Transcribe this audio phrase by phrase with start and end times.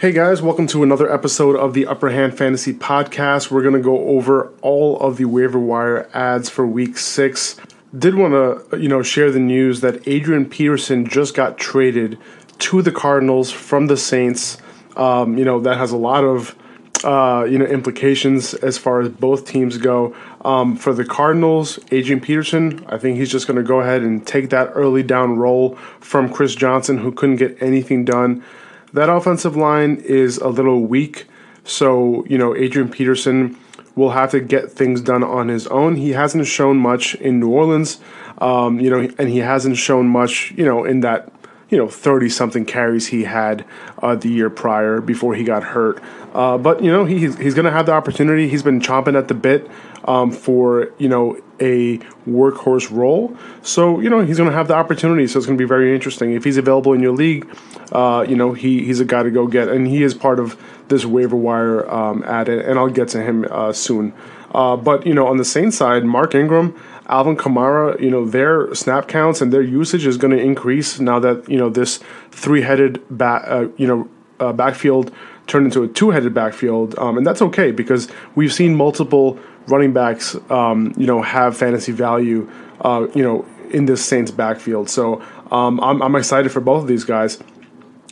[0.00, 3.50] Hey guys, welcome to another episode of the Upper Hand Fantasy Podcast.
[3.50, 7.56] We're going to go over all of the waiver wire ads for week six.
[7.98, 8.32] Did want
[8.70, 12.16] to, you know, share the news that Adrian Peterson just got traded
[12.60, 14.58] to the Cardinals from the Saints.
[14.94, 16.54] Um, you know, that has a lot of,
[17.02, 20.14] uh, you know, implications as far as both teams go.
[20.44, 24.24] Um, for the Cardinals, Adrian Peterson, I think he's just going to go ahead and
[24.24, 28.44] take that early down role from Chris Johnson, who couldn't get anything done.
[28.92, 31.26] That offensive line is a little weak,
[31.64, 33.58] so you know Adrian Peterson
[33.94, 35.96] will have to get things done on his own.
[35.96, 38.00] He hasn't shown much in New Orleans,
[38.38, 41.37] um, you know, and he hasn't shown much, you know, in that
[41.70, 43.64] you know 30 something carries he had
[44.02, 46.02] uh, the year prior before he got hurt.
[46.34, 48.48] Uh, but you know he, he's going to have the opportunity.
[48.48, 49.68] He's been chomping at the bit
[50.04, 53.36] um, for you know a workhorse role.
[53.62, 55.26] So you know he's going to have the opportunity.
[55.26, 57.48] So it's going to be very interesting if he's available in your league.
[57.92, 60.60] Uh, you know he he's a guy to go get, and he is part of
[60.88, 64.14] this waiver wire um, ad, and I'll get to him uh, soon.
[64.52, 66.78] Uh, but you know on the same side, Mark Ingram.
[67.08, 71.18] Alvin Kamara, you know, their snap counts and their usage is going to increase now
[71.18, 72.00] that you know this
[72.30, 74.08] three-headed back, uh, you know,
[74.40, 75.12] uh, backfield
[75.46, 80.36] turned into a two-headed backfield, um, and that's okay because we've seen multiple running backs,
[80.50, 82.50] um, you know, have fantasy value,
[82.82, 84.90] uh, you know, in this Saints backfield.
[84.90, 87.38] So um, I'm, I'm excited for both of these guys.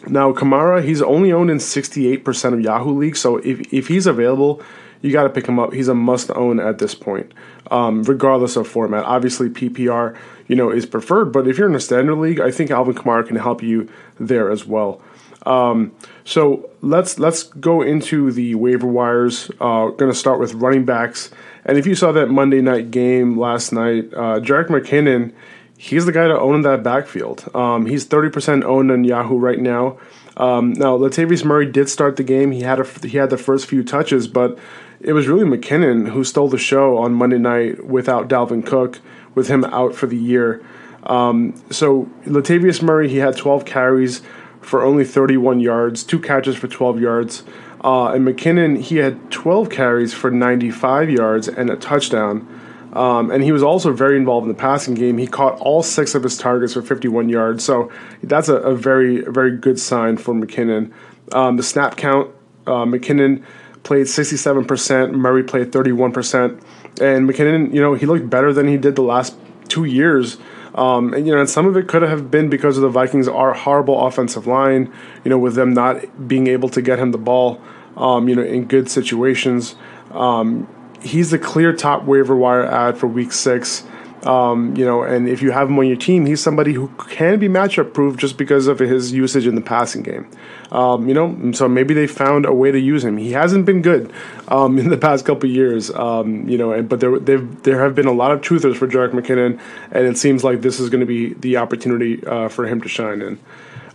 [0.07, 4.63] Now Kamara, he's only owned in 68% of Yahoo leagues, so if if he's available,
[5.07, 5.73] you got to pick him up.
[5.73, 7.33] He's a must own at this point,
[7.71, 9.05] um, regardless of format.
[9.05, 10.17] Obviously, PPR,
[10.49, 13.27] you know, is preferred, but if you're in a standard league, I think Alvin Kamara
[13.27, 15.01] can help you there as well.
[15.47, 19.49] Um, so let's let's go into the waiver wires.
[19.61, 21.31] Uh, going to start with running backs,
[21.65, 25.33] and if you saw that Monday night game last night, uh, Jerick McKinnon,
[25.79, 27.49] he's the guy to own in that backfield.
[27.55, 29.99] Um, he's thirty percent owned on Yahoo right now.
[30.37, 32.53] Um, now Latavius Murray did start the game.
[32.53, 34.59] He had a, he had the first few touches, but
[35.01, 39.01] it was really McKinnon who stole the show on Monday night without Dalvin Cook,
[39.35, 40.65] with him out for the year.
[41.05, 44.23] Um, so Latavius Murray, he had 12 carries
[44.61, 47.45] for only 31 yards, two catches for 12 yards.
[47.85, 52.56] Uh, and McKinnon, he had 12 carries for 95 yards and a touchdown.
[52.97, 55.19] Um, and he was also very involved in the passing game.
[55.19, 57.63] He caught all six of his targets for 51 yards.
[57.63, 57.93] So
[58.23, 60.95] that's a, a very, very good sign for McKinnon.
[61.33, 62.35] Um, the snap count,
[62.67, 63.45] uh, McKinnon
[63.83, 66.63] played 67%, Murray played 31%.
[66.99, 69.37] And McKinnon, you know, he looked better than he did the last
[69.69, 70.39] two years.
[70.75, 73.29] Um, and you know, and some of it could have been because of the Vikings'
[73.29, 74.93] are horrible offensive line.
[75.25, 77.61] You know, with them not being able to get him the ball.
[77.97, 79.75] Um, you know, in good situations.
[80.11, 80.69] Um,
[81.07, 83.85] he's the clear top waiver wire ad for Week Six.
[84.25, 87.39] Um, you know, and if you have him on your team, he's somebody who can
[87.39, 90.29] be matchup proof just because of his usage in the passing game.
[90.73, 93.19] Um, you know, so maybe they found a way to use him.
[93.19, 94.13] He hasn't been good
[94.49, 95.93] um, in the past couple years.
[95.93, 99.13] Um, you know, and, but there there have been a lot of truthers for Jerick
[99.13, 99.61] McKinnon,
[99.93, 102.89] and it seems like this is going to be the opportunity uh, for him to
[102.89, 103.39] shine in.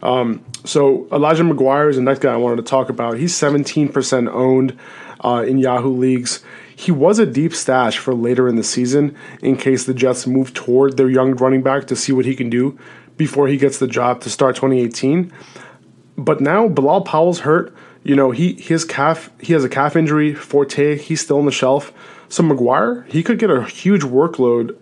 [0.01, 3.17] Um, so Elijah McGuire is the next guy I wanted to talk about.
[3.17, 4.77] He's 17% owned
[5.23, 6.43] uh, in Yahoo leagues.
[6.81, 10.51] He was a deep stash for later in the season in case the Jets move
[10.51, 12.75] toward their young running back to see what he can do
[13.17, 15.31] before he gets the job to start 2018.
[16.17, 17.71] But now Bilal Powell's hurt.
[18.01, 20.33] You know, he his calf he has a calf injury.
[20.33, 21.93] Forte, he's still on the shelf.
[22.29, 24.75] So McGuire, he could get a huge workload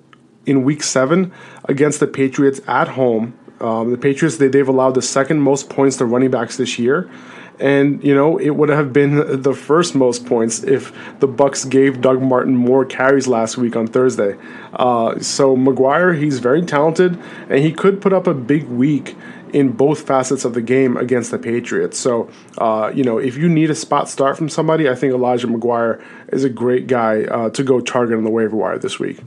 [0.45, 1.33] in week seven
[1.65, 3.37] against the Patriots at home.
[3.59, 7.11] Um, the Patriots they, they've allowed the second most points to running backs this year
[7.59, 12.01] and you know it would have been the first most points if the Bucks gave
[12.01, 14.37] Doug Martin more carries last week on Thursday.
[14.73, 17.19] Uh, so McGuire, he's very talented,
[17.49, 19.15] and he could put up a big week
[19.53, 21.97] in both facets of the game against the Patriots.
[21.97, 25.47] So, uh, you know, if you need a spot start from somebody, I think Elijah
[25.47, 29.19] McGuire is a great guy uh, to go target on the waiver wire this week.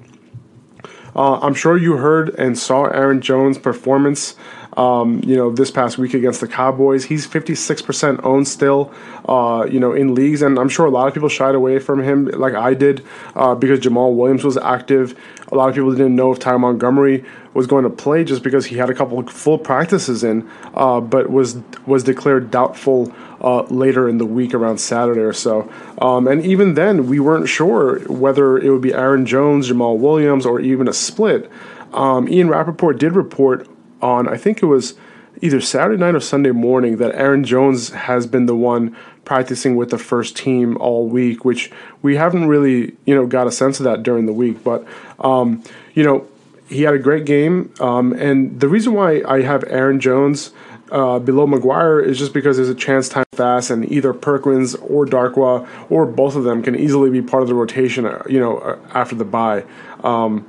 [1.15, 4.35] Uh, I'm sure you heard and saw Aaron Jones' performance
[4.77, 7.05] um, you know, this past week against the Cowboys.
[7.05, 8.93] He's 56% owned still,
[9.29, 12.03] uh, you know, in leagues, and I'm sure a lot of people shied away from
[12.03, 13.05] him, like I did,
[13.35, 15.19] uh, because Jamaal Williams was active.
[15.51, 18.67] A lot of people didn't know if Ty Montgomery was going to play just because
[18.67, 23.63] he had a couple of full practices in, uh, but was was declared doubtful uh,
[23.65, 25.71] later in the week around Saturday or so.
[26.01, 30.47] Um, and even then, we weren't sure whether it would be Aaron Jones, Jamaal Williams,
[30.47, 31.51] or even a split.
[31.93, 33.69] Um, Ian Rapoport did report
[34.03, 34.95] on, I think it was
[35.41, 39.91] either Saturday night or Sunday morning, that Aaron Jones has been the one practicing with
[39.91, 41.71] the first team all week, which
[42.03, 44.63] we haven't really, you know, got a sense of that during the week.
[44.63, 44.85] But,
[45.21, 45.63] um,
[45.95, 46.27] you know,
[46.69, 47.73] he had a great game.
[47.81, 50.53] Um, and the reason why I have Aaron Jones
[50.91, 55.07] uh, below McGuire is just because there's a chance time fast, and either Perkins or
[55.07, 58.59] Darkwa or both of them can easily be part of the rotation, uh, you know,
[58.59, 59.65] uh, after the bye.
[60.05, 60.47] Um,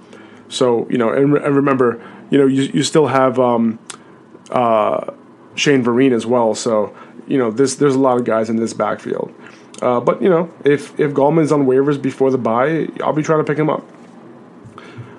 [0.49, 2.01] so, you know, and, and remember,
[2.33, 3.77] you know, you, you still have um,
[4.49, 5.13] uh,
[5.53, 6.55] Shane Vereen as well.
[6.55, 6.91] So,
[7.27, 9.31] you know, this there's a lot of guys in this backfield.
[9.83, 13.37] Uh, but you know, if if Gallman's on waivers before the bye, I'll be trying
[13.37, 13.87] to pick him up.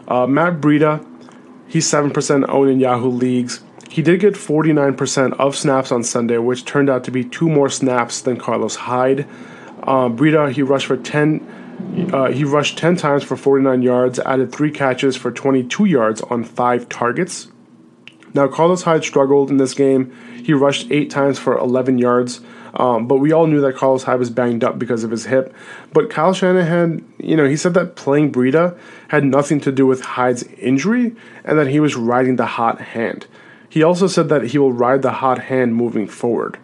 [0.09, 1.07] Uh, Matt Breida,
[1.69, 3.63] he's seven percent owned in Yahoo leagues.
[3.89, 7.69] He did get 49% of snaps on Sunday, which turned out to be two more
[7.69, 9.25] snaps than Carlos Hyde.
[9.85, 11.44] Uh, Breida, he rushed for 10
[12.13, 16.45] uh, he rushed 10 times for 49 yards, added three catches for 22 yards on
[16.45, 17.49] five targets.
[18.35, 20.13] Now, Carlos Hyde struggled in this game.
[20.45, 22.41] He rushed eight times for 11 yards,
[22.75, 25.55] um, but we all knew that Carlos Hyde was banged up because of his hip.
[25.93, 28.77] But Kyle Shanahan, you know, he said that playing Breida
[29.09, 31.15] had nothing to do with Hyde's injury
[31.45, 33.29] and that he was riding the hot hand.
[33.69, 36.59] He also said that he will ride the hot hand moving forward.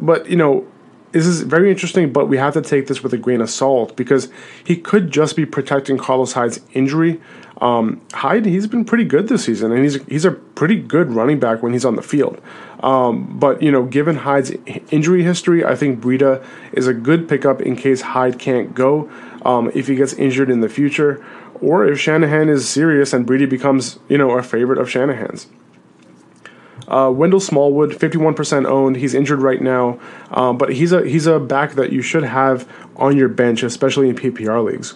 [0.00, 0.66] But, you know,
[1.12, 3.96] this is very interesting, but we have to take this with a grain of salt
[3.96, 4.30] because
[4.64, 7.20] he could just be protecting Carlos Hyde's injury.
[7.60, 11.40] Um, Hyde, he's been pretty good this season, and he's he's a pretty good running
[11.40, 12.40] back when he's on the field.
[12.80, 14.52] Um, but you know, given Hyde's
[14.90, 19.10] injury history, I think Breida is a good pickup in case Hyde can't go
[19.44, 21.24] um, if he gets injured in the future,
[21.60, 25.48] or if Shanahan is serious and Breida becomes you know a favorite of Shanahan's.
[26.88, 28.96] Uh, Wendell Smallwood, 51% owned.
[28.96, 30.00] He's injured right now,
[30.30, 34.08] um, but he's a he's a back that you should have on your bench, especially
[34.08, 34.94] in PPR leagues.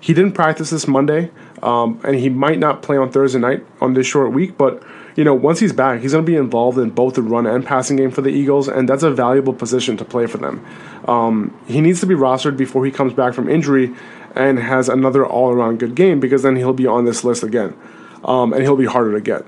[0.00, 1.30] He didn't practice this Monday,
[1.62, 4.56] um, and he might not play on Thursday night on this short week.
[4.56, 4.82] But
[5.16, 7.64] you know, once he's back, he's going to be involved in both the run and
[7.64, 10.64] passing game for the Eagles, and that's a valuable position to play for them.
[11.06, 13.94] Um, he needs to be rostered before he comes back from injury
[14.34, 17.76] and has another all-around good game, because then he'll be on this list again,
[18.24, 19.44] um, and he'll be harder to get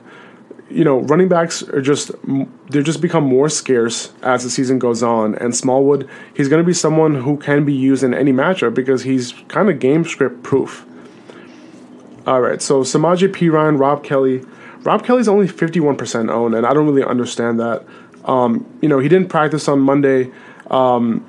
[0.69, 2.11] you know, running backs are just
[2.71, 5.35] they just become more scarce as the season goes on.
[5.37, 9.03] And Smallwood, he's going to be someone who can be used in any matchup because
[9.03, 10.85] he's kind of game script proof.
[12.27, 14.43] All right, so Samaje Perine, Rob Kelley.
[14.83, 17.85] Rob Kelley's only 51% owned, and I don't really understand that.
[18.25, 20.33] Um, you know, he didn't practice on Monday.
[20.71, 21.25] Um,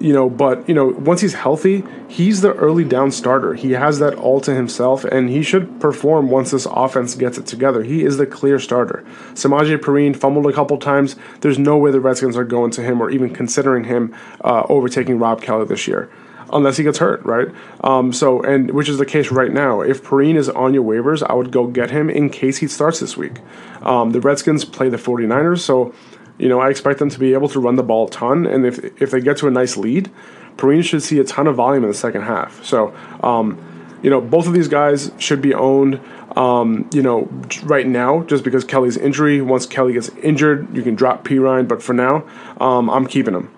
[0.00, 3.54] you know, but you know, once he's healthy, he's the early down starter.
[3.54, 7.46] He has that all to himself, and he should perform once this offense gets it
[7.46, 7.82] together.
[7.82, 9.04] He is the clear starter.
[9.34, 11.16] Samaje Perine fumbled a couple times.
[11.40, 15.18] There's no way the Redskins are going to him or even considering him uh, overtaking
[15.18, 16.10] Rob Kelley this year.
[16.52, 17.48] Unless he gets hurt, right?
[17.82, 19.80] Um, so, and which is the case right now.
[19.80, 23.00] If Perine is on your waivers, I would go get him in case he starts
[23.00, 23.38] this week.
[23.82, 25.94] Um, the Redskins play the 49ers, so
[26.38, 28.66] you know, I expect them to be able to run the ball a ton, and
[28.66, 30.10] if if they get to a nice lead,
[30.56, 32.64] Perine should see a ton of volume in the second half.
[32.64, 33.58] So, um,
[34.02, 36.00] you know, both of these guys should be owned.
[36.36, 37.28] Um, you know,
[37.62, 39.40] right now, just because Kelley's injury.
[39.40, 42.24] Once Kelley gets injured, you can drop Perine, but for now,
[42.60, 43.54] um, I'm keeping him.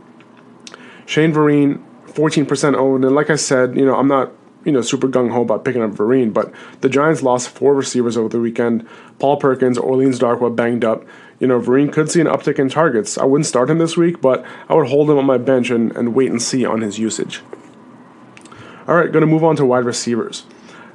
[1.06, 4.33] Shane Vereen, 14% owned, and like I said, you know, I'm not
[4.66, 6.52] you know super gung ho about picking up Vereen, but
[6.83, 8.87] the Giants lost four receivers over the weekend.
[9.18, 11.04] Paul Perkins, Orleans Darkwa banged up
[11.38, 13.18] you know, Vereen could see an uptick in targets.
[13.18, 15.94] I wouldn't start him this week, but I would hold him on my bench and,
[15.96, 17.42] and wait and see on his usage.
[18.88, 20.44] All right, going to move on to wide receivers.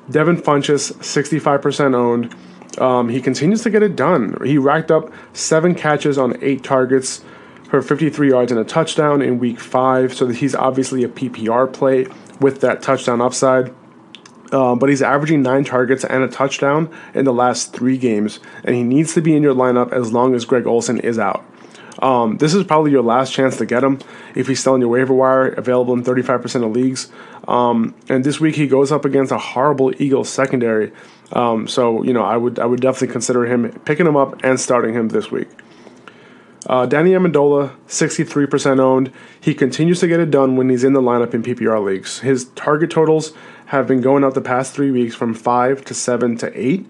[0.09, 2.33] Devin Funchess, 65% owned.
[2.79, 4.37] Um, he continues to get it done.
[4.43, 7.23] He racked up seven catches on eight targets
[7.69, 10.13] for 53 yards and a touchdown in week five.
[10.13, 12.07] So he's obviously a PPR play
[12.39, 13.73] with that touchdown upside.
[14.51, 18.75] Um, but he's averaging nine targets and a touchdown in the last three games, and
[18.75, 21.45] he needs to be in your lineup as long as Greg Olsen is out.
[21.99, 23.99] Um, this is probably your last chance to get him
[24.35, 27.11] if he's still on your waiver wire, available in 35% of leagues.
[27.47, 30.91] Um, and this week he goes up against a horrible Eagles secondary.
[31.33, 34.59] Um, so you know, I would I would definitely consider him picking him up and
[34.59, 35.47] starting him this week.
[36.67, 39.11] Uh, Danny Amendola, 63% owned.
[39.39, 42.19] He continues to get it done when he's in the lineup in PPR leagues.
[42.19, 43.33] His target totals
[43.71, 46.85] have been going up the past three weeks from five to seven to eight.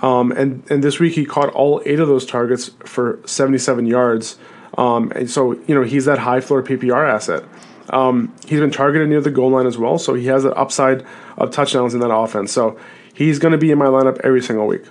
[0.00, 4.36] Um, and, and this week he caught all eight of those targets for 77 yards.
[4.76, 7.44] Um, and so, you know, he's that high floor PPR asset.
[7.90, 11.06] Um, he's been targeted near the goal line as well, so he has an upside
[11.36, 12.50] of touchdowns in that offense.
[12.50, 12.76] So
[13.14, 14.82] he's going to be in my lineup every single week.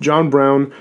[0.00, 0.72] John Brown,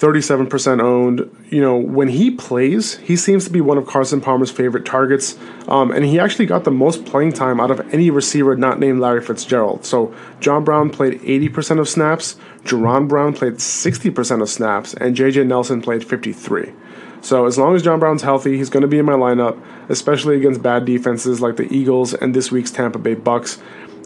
[0.00, 1.30] 37% owned.
[1.50, 5.38] You know, when he plays, he seems to be one of Carson Palmer's favorite targets.
[5.68, 9.00] Um, and he actually got the most playing time out of any receiver not named
[9.00, 9.84] Larry Fitzgerald.
[9.84, 15.46] So John Brown played 80% of snaps, Jaron Brown played 60% of snaps, and JJ
[15.46, 16.72] Nelson played 53.
[17.22, 20.36] So as long as John Brown's healthy, he's going to be in my lineup, especially
[20.36, 23.60] against bad defenses like the Eagles and this week's Tampa Bay Bucks.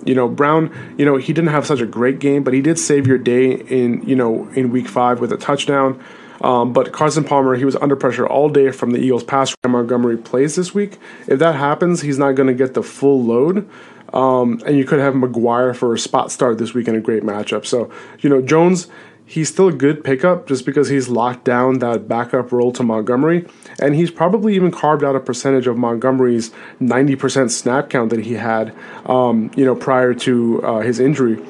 [0.05, 2.79] You know, Brown, you know, he didn't have such a great game, but he did
[2.79, 6.03] save your day in, you know, in week five with a touchdown.
[6.41, 9.55] Um, but Carson Palmer, he was under pressure all day from the Eagles pass.
[9.67, 10.99] Montgomery plays this week.
[11.27, 13.69] If that happens, he's not going to get the full load.
[14.13, 17.23] Um, and you could have McGuire for a spot start this week in a great
[17.23, 17.67] matchup.
[17.67, 18.89] So, you know, Jones,
[19.27, 23.47] he's still a good pickup just because he's locked down that backup role to Montgomery.
[23.79, 26.51] And he's probably even carved out a percentage of Montgomery's
[26.81, 28.75] 90% snap count that he had,
[29.07, 31.43] um, you know, prior to uh, his injury.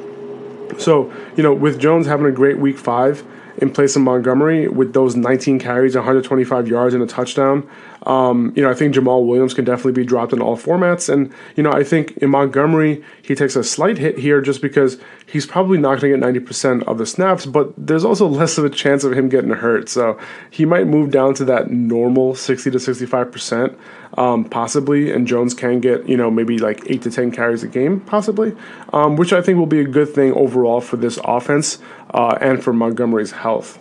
[0.78, 3.24] So, you know, with Jones having a great week five
[3.58, 7.68] in place of Montgomery with those 19 carries, 125 yards, and a touchdown,
[8.06, 11.12] um, you know, I think Jamaal Williams can definitely be dropped in all formats.
[11.12, 14.98] And, you know, I think in Montgomery, he takes a slight hit here just because
[15.26, 18.64] he's probably not going to get 90% of the snaps, but there's also less of
[18.64, 19.88] a chance of him getting hurt.
[19.88, 20.18] So
[20.50, 23.76] he might move down to that normal 60 to 65%,
[24.18, 25.10] um, possibly.
[25.10, 28.54] And Jones can get, you know, maybe like 8 to 10 carries a game, possibly,
[28.92, 31.78] um, which I think will be a good thing overall for this offense
[32.14, 33.78] uh, and for Montgomery's health.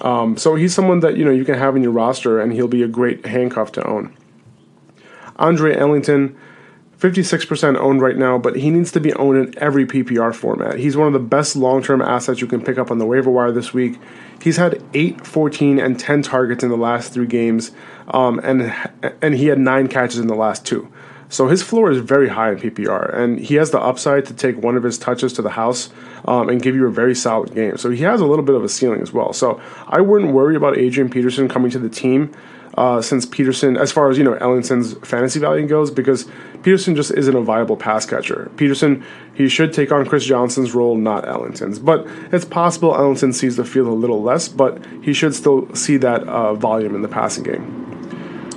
[0.00, 2.68] Um, so he's someone that you know you can have in your roster, and he'll
[2.68, 4.16] be a great handcuff to own.
[5.36, 6.36] Andre Ellington,
[6.98, 10.78] 56% owned right now, but he needs to be owned in every PPR format.
[10.78, 13.30] He's one of the best long term assets you can pick up on the waiver
[13.30, 13.98] wire this week.
[14.42, 17.72] He's had 8, 14, and 10 targets in the last three games,
[18.08, 18.72] um, and,
[19.20, 20.90] and he had 9 catches in the last two.
[21.28, 24.56] So his floor is very high in PPR, and he has the upside to take
[24.56, 25.90] one of his touches to the house
[26.24, 27.76] um, and give you a very solid game.
[27.76, 29.32] So he has a little bit of a ceiling as well.
[29.32, 32.32] So I wouldn't worry about Adrian Peterson coming to the team.
[32.78, 36.28] Uh, since Peterson, as far as you know, Ellington's fantasy value goes, because
[36.62, 38.50] Peterson just isn't a viable pass catcher.
[38.56, 41.80] Peterson, he should take on Chris Johnson's role, not Ellington's.
[41.80, 45.96] But it's possible Ellington sees the field a little less, but he should still see
[45.98, 47.80] that uh, volume in the passing game.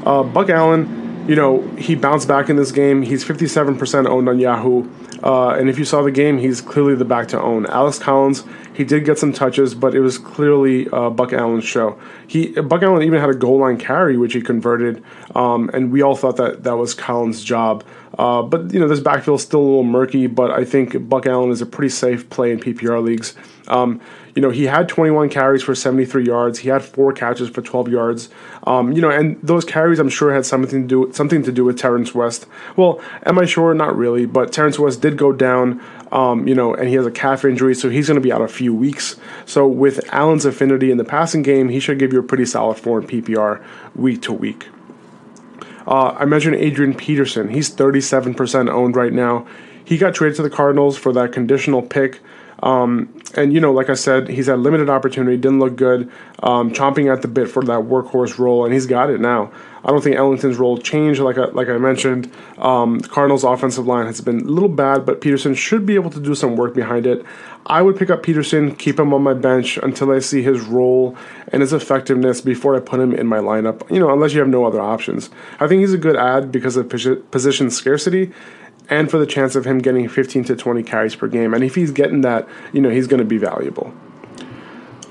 [0.05, 3.01] Uh, Buck Allen, you know, he bounced back in this game.
[3.01, 4.87] He's 57% owned on Yahoo.
[5.23, 7.65] Uh, and if you saw the game, he's clearly the back to own.
[7.67, 11.97] Alex Collins, he did get some touches, but it was clearly uh, Buck Allen's show.
[12.27, 15.01] He Buck Allen even had a goal line carry, which he converted,
[15.33, 17.85] um, and we all thought that that was Collins' job.
[18.17, 20.27] Uh, but you know, this backfield is still a little murky.
[20.27, 23.35] But I think Buck Allen is a pretty safe play in PPR leagues.
[23.67, 24.01] Um,
[24.35, 26.59] you know, he had 21 carries for 73 yards.
[26.59, 28.29] He had four catches for 12 yards.
[28.65, 31.63] Um, you know, and those carries, I'm sure, had something to do something to do
[31.63, 32.47] with Terrence West.
[32.75, 33.73] Well, am I sure?
[33.73, 34.25] Not really.
[34.25, 35.81] But Terrence West did go down.
[36.11, 38.41] Um, you know, and he has a calf injury, so he's going to be out
[38.41, 39.15] a few weeks.
[39.47, 42.77] So with Allen's affinity in the passing game, he should give you a pretty solid
[42.77, 43.63] form PPR
[43.95, 44.67] week to week.
[45.87, 47.49] Uh, I mentioned Adrian Peterson.
[47.49, 49.45] He's 37% owned right now.
[49.85, 52.21] He got traded to the Cardinals for that conditional pick.
[52.63, 56.09] Um, and you know, like I said, he's had limited opportunity, didn't look good,
[56.41, 59.51] um, chomping at the bit for that workhorse role, and he's got it now.
[59.83, 62.31] I don't think Ellington's role changed, like I, like I mentioned.
[62.57, 66.09] Um, the Cardinals' offensive line has been a little bad, but Peterson should be able
[66.11, 67.25] to do some work behind it.
[67.65, 71.17] I would pick up Peterson, keep him on my bench until I see his role
[71.49, 73.89] and his effectiveness before I put him in my lineup.
[73.91, 75.29] You know, unless you have no other options.
[75.59, 78.31] I think he's a good ad because of position scarcity
[78.89, 81.53] and for the chance of him getting 15 to 20 carries per game.
[81.53, 83.93] And if he's getting that, you know, he's going to be valuable.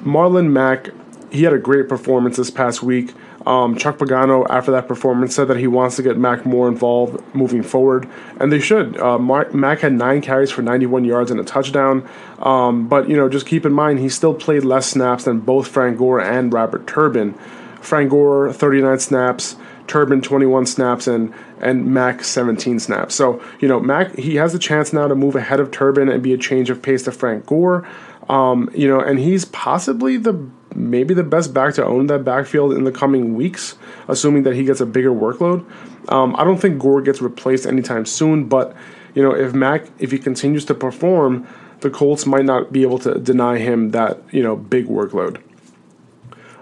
[0.03, 0.91] Marlon Mack,
[1.31, 3.13] he had a great performance this past week.
[3.47, 7.23] Um, Chuck Pagano, after that performance, said that he wants to get Mack more involved
[7.35, 8.97] moving forward, and they should.
[8.99, 13.29] Uh, Mack had nine carries for 91 yards and a touchdown, um, but you know,
[13.29, 16.87] just keep in mind he still played less snaps than both Frank Gore and Robert
[16.87, 17.35] Turbin.
[17.81, 23.15] Frank Gore 39 snaps, Turbin 21 snaps, and and Mack 17 snaps.
[23.15, 26.23] So you know, Mack he has a chance now to move ahead of Turbin and
[26.23, 27.87] be a change of pace to Frank Gore.
[28.29, 32.73] Um, you know, and he's possibly the maybe the best back to own that backfield
[32.73, 33.77] in the coming weeks,
[34.09, 35.65] assuming that he gets a bigger workload.
[36.09, 38.75] Um, I don't think Gore gets replaced anytime soon, but
[39.15, 41.47] you know, if Mack if he continues to perform,
[41.81, 45.41] the Colts might not be able to deny him that you know big workload.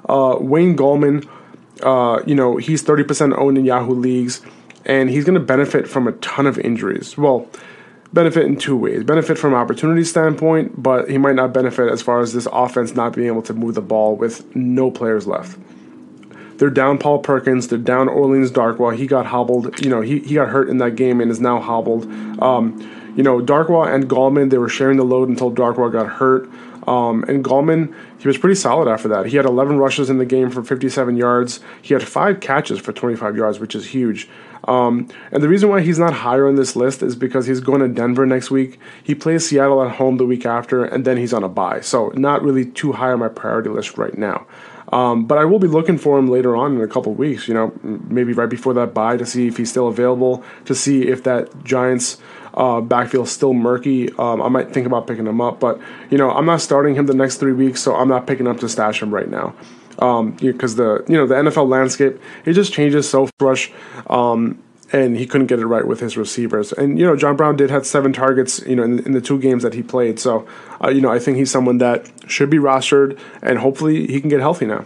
[0.08, 1.28] Uh, Wayne Gallman,
[1.82, 4.40] uh, you know, he's 30% owned in Yahoo leagues,
[4.84, 7.16] and he's going to benefit from a ton of injuries.
[7.16, 7.48] Well,
[8.12, 12.20] benefit in two ways benefit from opportunity standpoint, but he might not benefit as far
[12.20, 15.58] as this offense not being able to move the ball with no players left.
[16.58, 17.68] They're down Paul Perkins.
[17.68, 18.94] They're down Orleans Darkwa.
[18.94, 19.80] He got hobbled.
[19.82, 22.04] You know, he, he got hurt in that game and is now hobbled.
[22.42, 22.78] Um,
[23.16, 26.50] you know, Darkwa and Gallman, they were sharing the load until Darkwa got hurt.
[26.86, 29.26] Um, and Gallman, he was pretty solid after that.
[29.26, 31.60] He had 11 rushes in the game for 57 yards.
[31.82, 34.28] He had five catches for 25 yards, which is huge.
[34.64, 37.80] Um, and the reason why he's not higher on this list is because he's going
[37.80, 38.78] to Denver next week.
[39.02, 41.80] He plays Seattle at home the week after, and then he's on a bye.
[41.80, 44.46] So not really too high on my priority list right now.
[44.92, 47.46] Um, but I will be looking for him later on in a couple weeks.
[47.46, 51.02] You know, maybe right before that bye to see if he's still available, to see
[51.02, 52.18] if that Giants
[52.54, 54.10] uh, backfield still murky.
[54.18, 55.80] Um, I might think about picking him up, but
[56.10, 58.58] you know, I'm not starting him the next three weeks, so I'm not picking up
[58.60, 59.54] to stash him right now.
[59.90, 63.72] Because um, the you know the NFL landscape it just changes so much.
[64.08, 66.72] Um, and he couldn't get it right with his receivers.
[66.72, 69.38] And you know, John Brown did have seven targets, you know, in, in the two
[69.38, 70.18] games that he played.
[70.18, 70.46] So,
[70.82, 74.28] uh, you know, I think he's someone that should be rostered, and hopefully he can
[74.28, 74.84] get healthy now.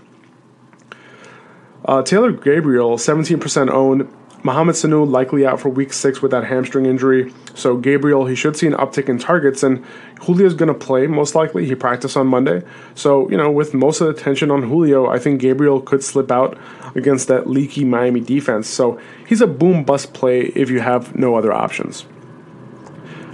[1.84, 4.08] Uh, Taylor Gabriel, 17% owned.
[4.44, 7.32] Mohamed Sanu likely out for week six with that hamstring injury.
[7.54, 9.82] So Gabriel, he should see an uptick in targets, and
[10.22, 11.64] Julio's going to play most likely.
[11.64, 12.62] He practiced on Monday.
[12.94, 16.30] So, you know, with most of the attention on Julio, I think Gabriel could slip
[16.30, 16.58] out
[16.94, 18.68] against that leaky Miami defense.
[18.68, 22.04] So he's a boom bust play if you have no other options.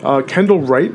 [0.04, 0.92] Uh, Kendall Wright,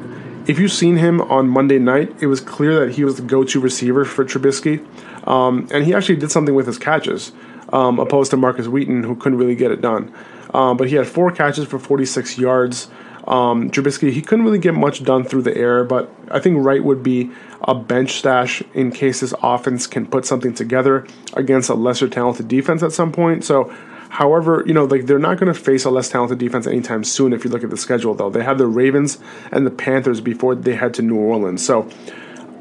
[0.48, 3.43] if you've seen him on Monday night, it was clear that he was the go
[3.43, 4.86] to receiver for Trubisky.
[5.27, 7.34] Um, and he actually did something with his catches
[7.69, 10.13] um, opposed to Markus Wheaton, who couldn't really get it done.
[10.53, 12.89] Um, but he had four catches for 46 yards.
[13.27, 16.84] Um, Trubisky, he couldn't really get much done through the air, but I think Wright
[16.84, 17.31] would be
[17.62, 22.48] a bench stash in case this offense can put something together against a lesser talented
[22.48, 23.43] defense at some point.
[23.43, 23.74] So,
[24.10, 27.34] however, you know, like they're not going to face a less talented defense anytime soon.
[27.34, 29.17] If you look at the schedule, though, they have the Ravens
[29.51, 31.65] and the Panthers before they head to New Orleans.
[31.65, 31.89] So,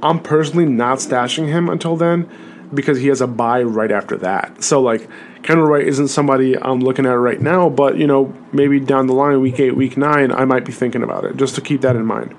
[0.03, 2.29] I'm personally not stashing him until then
[2.75, 4.63] because he has a buy right after that.
[4.63, 5.09] So like
[5.43, 9.15] Kendall Wright isn't somebody I'm looking at right now, but you know maybe down the
[9.15, 11.37] line, week eight, week nine, I might be thinking about it.
[11.37, 12.35] Just to keep that in mind.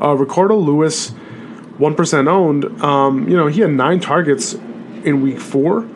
[0.00, 1.10] Uh, Ricardo Louis,
[1.78, 2.64] one percent owned.
[2.82, 5.88] Um, you know he had nine targets in week four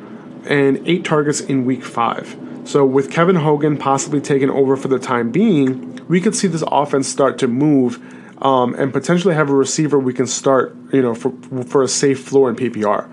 [0.44, 2.36] and eight targets in week five.
[2.64, 6.64] So with Kevin Hogan possibly taking over for the time being, we could see this
[6.66, 8.02] offense start to move
[8.38, 11.32] um, and potentially have a receiver we can start, you know, for
[11.64, 13.08] for a safe floor in PPR.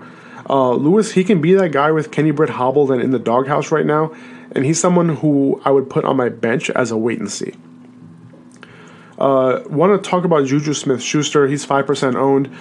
[0.48, 3.70] Uh, Louis, he can be that guy with Kenny Britt hobbled and in the doghouse
[3.70, 4.14] right now,
[4.52, 7.54] and he's someone who I would put on my bench as a wait and see.
[9.18, 11.46] Uh, Want to talk about Juju Smith Schuster?
[11.46, 12.54] He's five percent owned.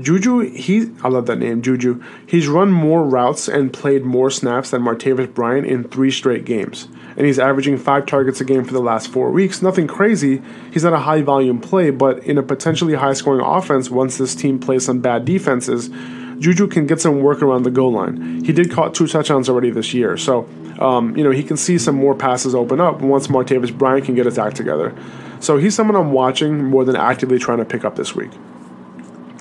[0.00, 2.02] Juju, he I love that name, Juju.
[2.26, 6.88] He's run more routes and played more snaps than Martavis Bryant in three straight games
[7.18, 9.60] and he's averaging five targets a game for the last four weeks.
[9.60, 10.40] Nothing crazy.
[10.72, 14.36] He's not a high volume play, but in a potentially high scoring offense, once this
[14.36, 15.90] team plays some bad defenses,
[16.38, 18.44] Juju can get some work around the goal line.
[18.44, 20.48] He did caught two touchdowns already this year, so
[20.78, 24.14] um, you know he can see some more passes open up once Martavis Bryant can
[24.14, 24.94] get his act together.
[25.40, 28.30] So he's someone I'm watching more than actively trying to pick up this week.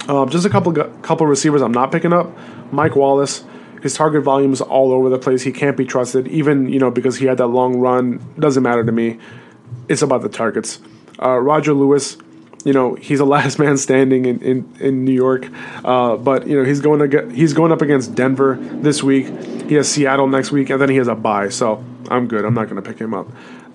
[0.08, 2.32] Um, just a couple couple receivers I'm not picking up.
[2.72, 3.44] Mike Wallace.
[3.82, 5.44] His target volume is all over the place.
[5.44, 8.20] He can't be trusted, even you know because he had that long run.
[8.40, 9.20] Doesn't matter to me.
[9.88, 10.80] It's about the targets.
[11.22, 12.18] Uh, Roger Lewis,
[12.66, 15.48] you know he's a last man standing in in, in New York,
[15.86, 19.28] uh, but you know he's going to get, he's going up against Denver this week.
[19.68, 21.50] He has Seattle next week, and then he has a bye.
[21.50, 22.46] So I'm good.
[22.46, 23.28] I'm not going to pick him up.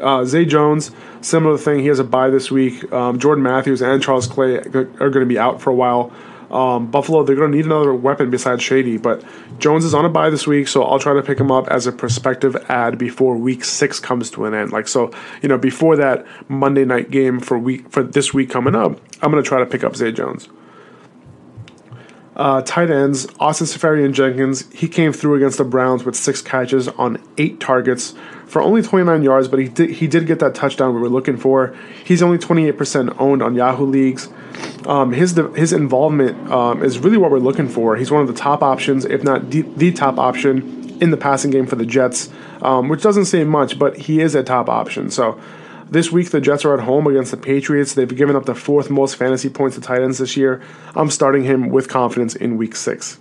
[0.02, 1.80] Uh, Zay Jones, similar thing.
[1.80, 2.92] He has a bye this week.
[2.92, 6.12] Um, Jordan Matthews and Charles Clay are going to be out for a while.
[6.50, 9.24] Um, Buffalo, they're going to need another weapon besides Shady, but
[9.58, 11.86] Jones is on a bye this week, so I'll try to pick him up as
[11.86, 14.70] a prospective ad before Week Six comes to an end.
[14.70, 15.10] Like so,
[15.40, 19.30] you know, before that Monday night game for week for this week coming up, I'm
[19.30, 20.50] going to try to pick up Zay Jones.
[22.36, 27.22] Uh, tight ends, Austin Seferian-Jenkins, he came through against the Browns with six catches on
[27.36, 28.14] eight targets
[28.52, 31.38] for only 29 yards, but he did, he did get that touchdown we were looking
[31.38, 31.74] for.
[32.04, 34.28] He's only 28% owned on Yahoo leagues.
[34.84, 37.96] Um, his his involvement um, is really what we're looking for.
[37.96, 41.50] He's one of the top options, if not the, the top option in the passing
[41.50, 42.28] game for the Jets,
[42.60, 45.10] um, which doesn't say much, but he is a top option.
[45.10, 45.40] So
[45.88, 47.94] this week, the Jets are at home against the Patriots.
[47.94, 50.60] They've given up the fourth most fantasy points to tight ends this year.
[50.94, 53.18] I'm starting him with confidence in week six.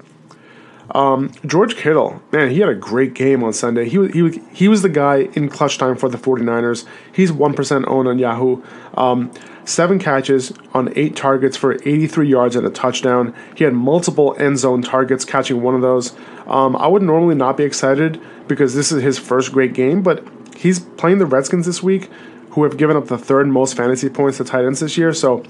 [0.93, 3.87] Um, George Kittle, man, he had a great game on Sunday.
[3.87, 6.85] He was, he, he was the guy in clutch time for the 49ers.
[7.13, 8.61] He's 1% owned on Yahoo.
[8.95, 9.31] Um,
[9.63, 13.33] seven catches on eight targets for 83 yards and a touchdown.
[13.55, 16.13] He had multiple end zone targets, catching one of those.
[16.47, 20.27] Um, I would normally not be excited because this is his first great game, but
[20.57, 22.09] he's playing the Redskins this week,
[22.51, 25.13] who have given up the third most fantasy points to tight ends this year.
[25.13, 25.43] So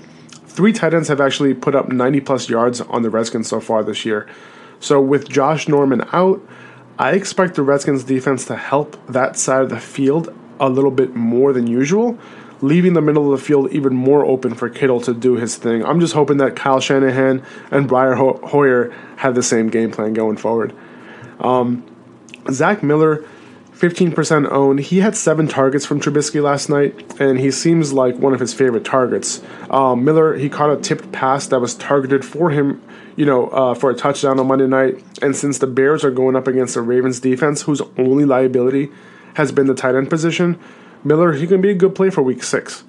[0.45, 3.83] three tight ends have actually put up 90 plus yards on the Redskins so far
[3.83, 4.27] this year.
[4.81, 6.45] So with Josh Norman out,
[6.99, 11.15] I expect the Redskins defense to help that side of the field a little bit
[11.15, 12.17] more than usual,
[12.61, 15.85] leaving the middle of the field even more open for Kittle to do his thing.
[15.85, 20.37] I'm just hoping that Kyle Shanahan and Brian Hoyer have the same game plan going
[20.37, 20.75] forward.
[21.39, 21.85] Um,
[22.51, 23.25] Zach Miller
[23.81, 24.79] 15% owned.
[24.79, 28.53] He had seven targets from Trubisky last night, and he seems like one of his
[28.53, 29.41] favorite targets.
[29.71, 32.79] Um, Miller, he caught a tipped pass that was targeted for him,
[33.15, 35.03] you know, uh, for a touchdown on Monday night.
[35.23, 38.91] And since the Bears are going up against the Ravens defense, whose only liability
[39.33, 40.59] has been the tight end position,
[41.03, 42.83] Miller, he can be a good play for week six.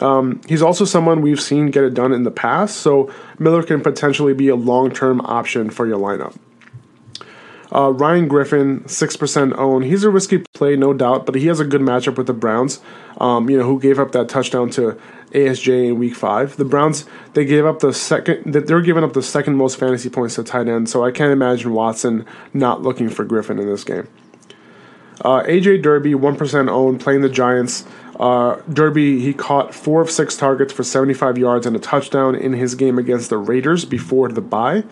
[0.00, 3.80] Um, he's also someone we've seen get it done in the past, so Miller can
[3.80, 6.36] potentially be a long term option for your lineup.
[7.74, 9.84] Uh, Ryan Griffin, 6% owned.
[9.84, 12.80] He's a risky play, no doubt, but he has a good matchup with the Browns,
[13.18, 14.96] um, you know, who gave up that touchdown to
[15.32, 16.56] ASJ in week five.
[16.56, 20.36] The Browns, they gave up the second, they're giving up the second most fantasy points
[20.36, 22.24] to tight end, so I can't imagine Watson
[22.54, 24.06] not looking for Griffin in this game.
[25.22, 27.84] Uh, AJ Derby, 1% owned, playing the Giants.
[28.20, 32.52] Uh, Derby, he caught four of six targets for 75 yards and a touchdown in
[32.52, 34.84] his game against the Raiders before the bye.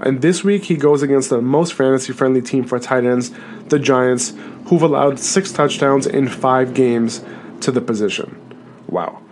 [0.00, 3.30] And this week he goes against the most fantasy friendly team for tight ends,
[3.68, 4.34] the Giants,
[4.66, 7.24] who've allowed six touchdowns in five games
[7.60, 8.40] to the position.
[8.88, 9.22] Wow.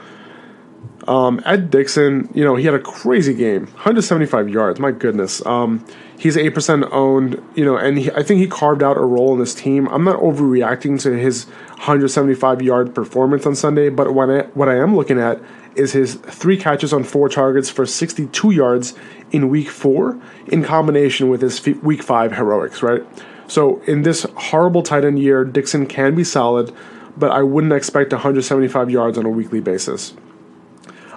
[1.07, 4.81] Um, Ed Dickson, you know, he had a crazy game, 175 yards.
[4.81, 5.45] My goodness.
[5.45, 5.85] Um,
[6.19, 9.39] he's 8% owned, you know, and he, I think he carved out a role in
[9.39, 9.87] this team.
[9.89, 14.77] I'm not overreacting to his 175 yard performance on Sunday, but what I, what I
[14.77, 15.41] am looking at
[15.77, 18.95] is his three catches on four targets for 62 yards
[19.31, 23.03] in week four in combination with his week five heroics, right?
[23.47, 26.73] So in this horrible tight end year, Dixon can be solid,
[27.17, 30.15] but I wouldn't expect 175 yards on a weekly basis.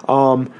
[0.08, 0.52] Um,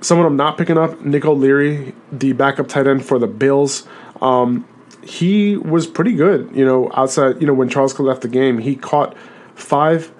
[0.00, 3.86] someone I'm not picking up, Nick O'Leary, the backup tight end for the Bills.
[4.20, 4.66] Um,
[5.02, 8.74] he was pretty good, you know, outside, you know, when Charles left the game, he
[8.74, 9.16] caught
[9.54, 10.12] five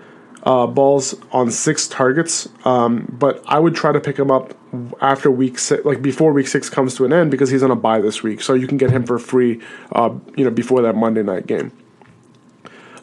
[0.42, 2.48] uh, balls on six targets.
[2.64, 4.54] Um, but I would try to pick him up
[5.00, 7.76] after week six, like before week six comes to an end, because he's on a
[7.76, 8.40] buy this week.
[8.42, 9.60] So you can get him for free,
[9.92, 11.72] uh, you know, before that Monday night game.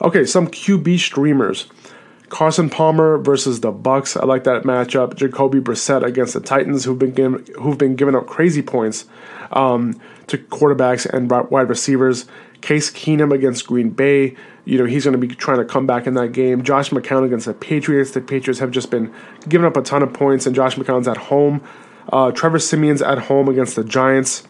[0.02, 1.68] Okay, some QB streamers.
[2.30, 4.16] Carson Palmer versus the Bucks.
[4.16, 5.16] I like that matchup.
[5.16, 9.06] Jacoby Brissett against the Titans, who've been given, who've been giving up crazy points
[9.52, 12.26] um, to quarterbacks and wide receivers.
[12.62, 14.36] Case Keenum against Green Bay.
[14.65, 16.63] You know, he's going to be trying to come back in that game.
[16.63, 18.12] Josh McCown against the Patriots.
[18.12, 19.13] The Patriots have just been
[19.50, 21.62] giving up a ton of points, and Josh McCown's at home.
[22.12, 24.43] Uh, Trevor Siemian's at home against the Giants.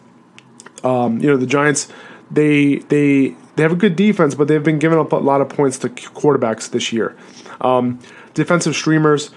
[0.84, 1.88] Um, you know, the Giants,
[2.30, 5.48] they they they have a good defense, but they've been giving up a lot of
[5.48, 7.16] points to quarterbacks this year.
[7.60, 8.00] Um,
[8.34, 9.30] defensive streamers,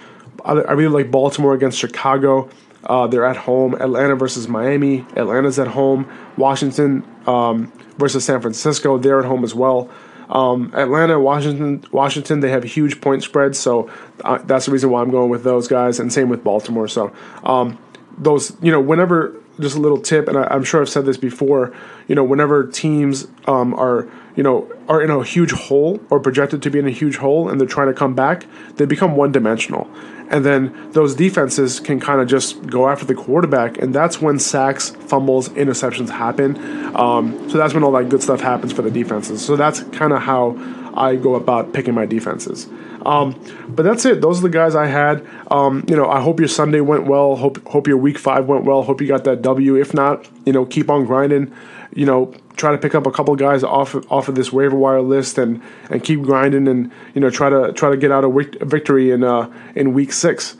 [0.43, 2.49] I, I really like Baltimore against Chicago.
[2.86, 3.74] Uh, they're at home.
[3.76, 5.06] Atlanta versus Miami.
[5.15, 6.10] Atlanta's at home.
[6.38, 8.98] Washington um, versus San Francisco.
[8.98, 9.89] They're at home as well.
[10.30, 13.91] Um, Atlanta, Washington, Washington, they have huge point spreads, so
[14.24, 16.88] uh, that's the reason why I'm going with those guys, and same with Baltimore.
[16.88, 17.78] So um,
[18.17, 21.17] those, you know, whenever just a little tip, and I, am sure I've said this
[21.17, 21.74] before,
[22.08, 26.62] you know, whenever teams um, are, you know, are in a huge hole or projected
[26.63, 28.45] to be in a huge hole, and they're trying to come back,
[28.76, 29.89] they become one dimensional
[30.29, 34.39] and then those defenses can kind of just go after the quarterback, and that's when
[34.39, 36.57] sacks, fumbles, interceptions happen.
[36.95, 39.45] Um, so that's when all that good stuff happens for the defenses.
[39.45, 40.57] So that's kind of how
[40.95, 42.67] I go about picking my defenses.
[43.06, 44.22] Um, but that's it.
[44.22, 45.26] Those are the guys I had.
[45.52, 47.36] Um, you know, I hope your Sunday went well.
[47.36, 48.84] Hope hope your week five went well.
[48.84, 49.76] Hope you got that W.
[49.76, 51.54] If not, you know, keep on grinding.
[51.94, 55.02] You know, try to pick up a couple guys off off of this waiver wire
[55.02, 58.65] list and and keep grinding and you know try to try to get out a,
[58.65, 60.58] victory in uh, in week six.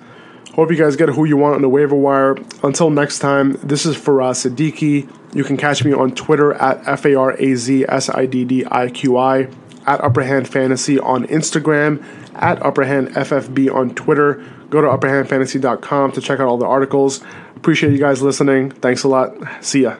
[0.54, 2.38] Hope you guys get who you want on the waiver wire.
[2.64, 5.10] Until next time, this is Faraz Siddiqui.
[5.36, 8.46] You can catch me on Twitter at F A R A Z S I D
[8.46, 9.50] D I Q I,
[9.86, 12.04] at Upper Hand Fantasy on Instagram,
[12.36, 14.44] at Upperhand FFB on Twitter.
[14.70, 17.24] Go to upperhandfantasy.com to check out all the articles.
[17.56, 18.72] Appreciate you guys listening.
[18.72, 19.36] Thanks a lot.
[19.64, 19.98] See ya.